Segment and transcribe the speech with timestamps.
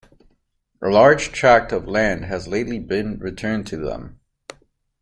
[0.81, 4.19] A large tract of land has lately been returned to them.